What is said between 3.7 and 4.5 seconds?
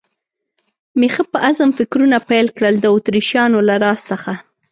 راز څخه.